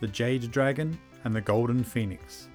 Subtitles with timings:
[0.00, 2.48] The Jade Dragon and the Golden Phoenix.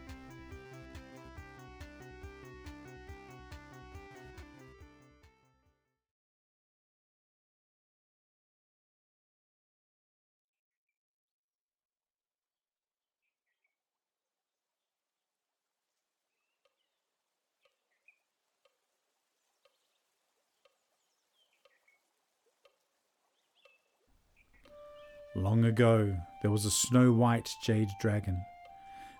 [25.36, 28.46] Long ago, there was a snow white jade dragon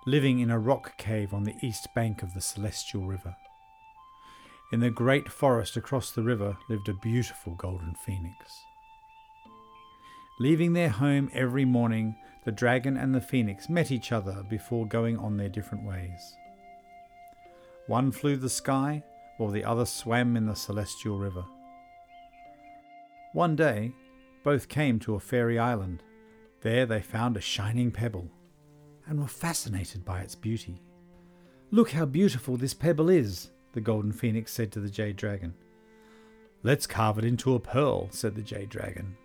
[0.06, 3.36] living in a rock cave on the east bank of the Celestial River.
[4.72, 8.64] In the great forest across the river lived a beautiful golden phoenix.
[10.40, 15.18] Leaving their home every morning, the dragon and the phoenix met each other before going
[15.18, 16.36] on their different ways.
[17.88, 19.04] One flew the sky,
[19.38, 21.46] while the other swam in the celestial river.
[23.32, 23.94] One day,
[24.44, 26.04] both came to a fairy island.
[26.62, 28.30] There they found a shining pebble
[29.08, 30.82] and were fascinated by its beauty.
[31.72, 35.54] Look how beautiful this pebble is, the golden phoenix said to the jade dragon.
[36.62, 39.18] Let's carve it into a pearl, said the jade dragon.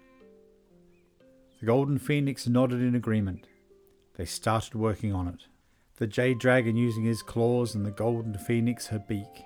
[1.60, 3.46] The golden phoenix nodded in agreement.
[4.16, 5.44] They started working on it,
[5.96, 9.44] the jade dragon using his claws and the golden phoenix her beak.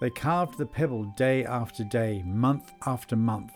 [0.00, 3.52] They carved the pebble day after day, month after month,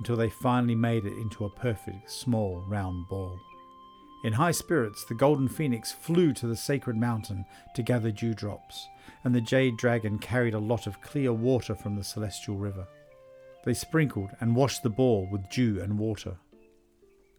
[0.00, 3.38] until they finally made it into a perfect small round ball.
[4.24, 8.88] In high spirits, the golden phoenix flew to the sacred mountain to gather dewdrops,
[9.24, 12.86] and the jade dragon carried a lot of clear water from the celestial river.
[13.64, 16.38] They sprinkled and washed the ball with dew and water.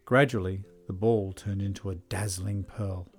[0.06, 3.12] Gradually, the ball turned into a dazzling pearl.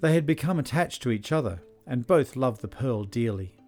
[0.00, 3.58] They had become attached to each other, and both loved the pearl dearly.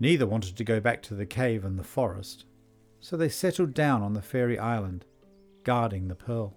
[0.00, 2.46] Neither wanted to go back to the cave and the forest,
[3.00, 5.04] so they settled down on the fairy island,
[5.64, 6.54] guarding the pearl.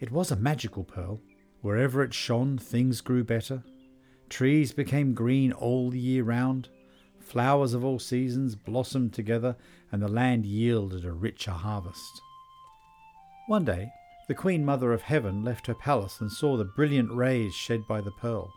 [0.00, 1.20] It was a magical pearl.
[1.60, 3.62] Wherever it shone, things grew better.
[4.28, 6.68] Trees became green all the year round.
[7.20, 9.56] Flowers of all seasons blossomed together,
[9.92, 12.20] and the land yielded a richer harvest.
[13.46, 13.90] One day,
[14.28, 18.00] the Queen Mother of Heaven left her palace and saw the brilliant rays shed by
[18.00, 18.52] the pearl.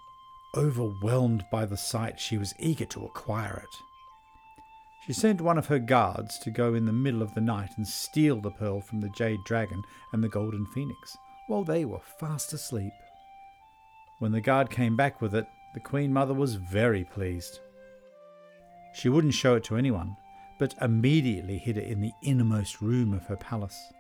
[0.55, 3.84] Overwhelmed by the sight, she was eager to acquire it.
[5.05, 7.88] She sent one of her guards to go in the middle of the night and
[7.88, 9.83] steal the pearl from the jade dragon
[10.13, 12.93] and the golden phoenix, while they were fast asleep.
[14.17, 15.45] When the guard came back with it,
[15.75, 17.59] the Queen Mother was very pleased.
[18.95, 20.17] She wouldn't show it to anyone,
[20.57, 23.93] but immediately hid it in the innermost room of her palace,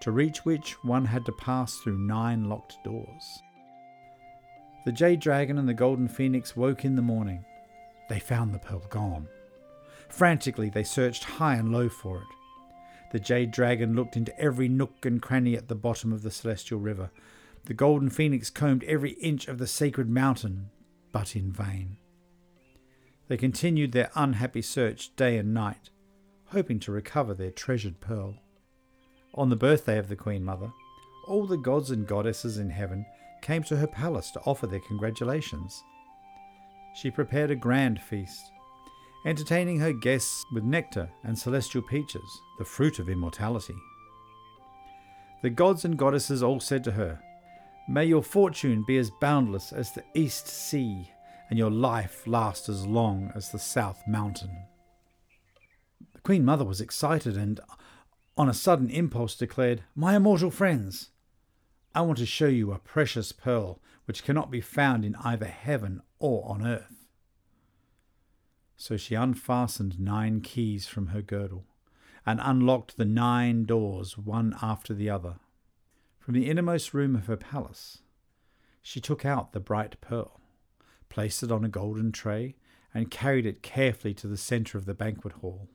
[0.00, 3.42] to reach which one had to pass through nine locked doors.
[4.84, 7.44] The jade dragon and the golden phoenix woke in the morning.
[8.08, 9.26] They found the pearl gone.
[10.08, 12.28] Frantically, they searched high and low for it.
[13.12, 16.80] The jade dragon looked into every nook and cranny at the bottom of the celestial
[16.80, 17.10] river.
[17.64, 20.70] The golden phoenix combed every inch of the sacred mountain,
[21.12, 21.96] but in vain.
[23.28, 25.90] They continued their unhappy search day and night,
[26.46, 28.34] hoping to recover their treasured pearl.
[29.34, 30.70] On the birthday of the Queen Mother,
[31.26, 33.06] all the gods and goddesses in heaven
[33.40, 35.82] came to her palace to offer their congratulations.
[36.94, 38.50] She prepared a grand feast
[39.24, 43.76] entertaining her guests with nectar and celestial peaches, the fruit of immortality.
[45.42, 47.20] The gods and goddesses all said to her,
[47.88, 51.10] May your fortune be as boundless as the east sea,
[51.50, 54.56] and your life last as long as the south mountain.
[56.14, 57.60] The Queen Mother was excited and,
[58.36, 61.10] on a sudden impulse, declared, My immortal friends,
[61.94, 66.02] I want to show you a precious pearl which cannot be found in either heaven
[66.18, 66.93] or on earth.
[68.76, 71.64] So she unfastened nine keys from her girdle
[72.26, 75.36] and unlocked the nine doors one after the other.
[76.18, 77.98] From the innermost room of her palace,
[78.82, 80.40] she took out the bright pearl,
[81.08, 82.56] placed it on a golden tray,
[82.92, 85.68] and carried it carefully to the centre of the banquet hall.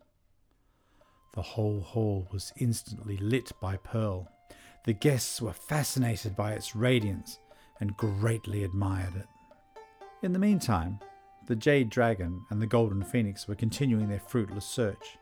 [1.34, 4.28] The whole hall was instantly lit by pearl.
[4.86, 7.40] The guests were fascinated by its radiance
[7.80, 9.28] and greatly admired it.
[10.24, 11.00] In the meantime,
[11.48, 15.18] the Jade Dragon and the Golden Phoenix were continuing their fruitless search.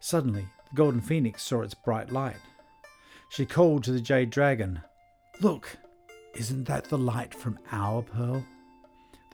[0.00, 2.36] Suddenly, the Golden Phoenix saw its bright light.
[3.30, 4.80] She called to the Jade Dragon,
[5.40, 5.76] Look,
[6.34, 8.44] isn't that the light from our pearl?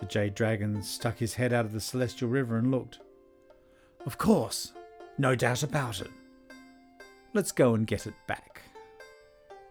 [0.00, 3.00] The Jade Dragon stuck his head out of the celestial river and looked.
[4.06, 4.72] Of course,
[5.18, 6.10] no doubt about it.
[7.34, 8.62] Let's go and get it back.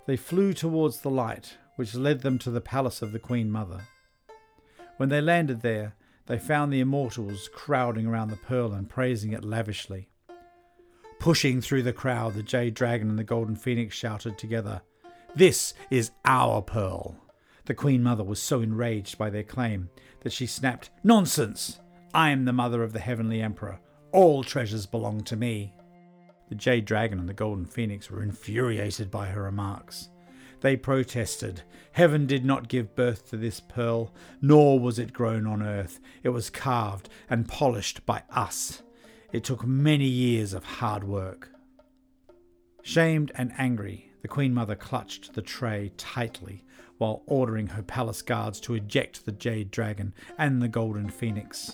[0.06, 3.82] They flew towards the light, which led them to the palace of the Queen Mother.
[4.98, 5.96] When they landed there,
[6.28, 10.10] they found the immortals crowding around the pearl and praising it lavishly.
[11.20, 14.82] Pushing through the crowd, the Jade Dragon and the Golden Phoenix shouted together,
[15.36, 17.16] This is our pearl.
[17.66, 19.90] The Queen Mother was so enraged by their claim
[20.22, 21.80] that she snapped, Nonsense!
[22.14, 23.80] I am the mother of the Heavenly Emperor.
[24.12, 25.74] All treasures belong to me.
[26.50, 30.10] The Jade Dragon and the Golden Phoenix were infuriated by her remarks.
[30.62, 31.62] They protested.
[31.92, 36.00] Heaven did not give birth to this pearl, nor was it grown on earth.
[36.24, 38.82] It was carved and polished by us.
[39.32, 41.50] It took many years of hard work.
[42.82, 46.64] Shamed and angry, the Queen Mother clutched the tray tightly
[46.98, 51.74] while ordering her palace guards to eject the Jade Dragon and the Golden Phoenix.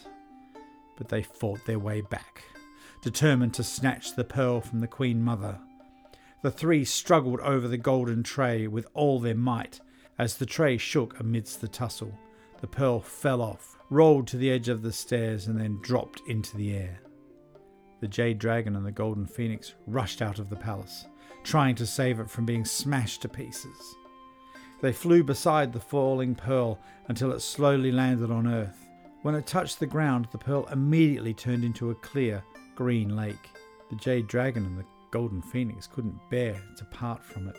[0.98, 2.44] But they fought their way back,
[3.02, 5.60] determined to snatch the pearl from the Queen Mother.
[6.44, 9.80] The three struggled over the golden tray with all their might.
[10.20, 12.20] As the tray shook amidst the tussle,
[12.60, 16.58] the pearl fell off, rolled to the edge of the stairs, and then dropped into
[16.58, 17.00] the air.
[18.02, 21.06] The Jade Dragon and the Golden Phoenix rushed out of the palace,
[21.46, 23.96] trying to save it from being smashed to pieces.
[24.82, 28.86] They flew beside the falling pearl until it slowly landed on earth.
[29.22, 32.44] When it touched the ground, the pearl immediately turned into a clear,
[32.76, 33.50] green lake.
[33.90, 37.56] The Jade Dragon and the Golden Phoenix couldn't bear to part from it,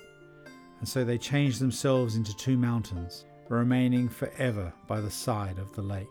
[0.81, 5.81] and so they changed themselves into two mountains, remaining forever by the side of the
[5.81, 6.09] lake.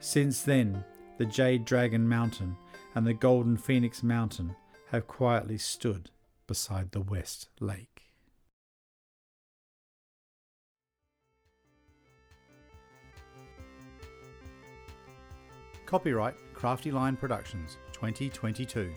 [0.00, 0.82] Since then,
[1.18, 2.56] the Jade Dragon Mountain
[2.94, 4.56] and the Golden Phoenix Mountain
[4.90, 6.10] have quietly stood
[6.46, 8.04] beside the West Lake.
[15.84, 18.94] Copyright Crafty Line Productions 2022.